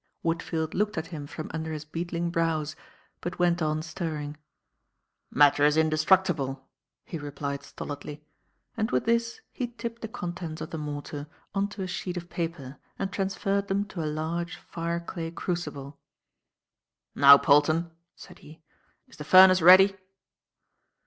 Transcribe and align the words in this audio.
Woodfield 0.25 0.73
looked 0.73 0.97
at 0.97 1.05
him 1.13 1.27
from 1.27 1.51
under 1.53 1.71
his 1.71 1.85
beetling 1.85 2.31
brows, 2.31 2.75
but 3.19 3.37
went 3.37 3.61
on 3.61 3.83
stirring. 3.83 4.35
"Matter 5.29 5.63
is 5.63 5.77
indestructible," 5.77 6.67
he 7.05 7.19
replied 7.19 7.61
stolidly; 7.61 8.25
and 8.75 8.89
with 8.89 9.05
this 9.05 9.41
he 9.51 9.67
tipped 9.67 10.01
the 10.01 10.07
contents 10.07 10.59
of 10.59 10.71
the 10.71 10.79
mortar 10.79 11.27
on 11.53 11.67
to 11.67 11.83
a 11.83 11.87
sheet 11.87 12.17
of 12.17 12.31
paper 12.31 12.77
and 12.97 13.13
transferred 13.13 13.67
them 13.67 13.85
to 13.89 14.03
a 14.03 14.09
large 14.09 14.55
fireclay 14.57 15.29
crucible. 15.29 15.99
"Now, 17.13 17.37
Polton," 17.37 17.91
said 18.15 18.39
he, 18.39 18.63
"is 19.07 19.17
the 19.17 19.23
furnace 19.23 19.61
ready?" 19.61 19.95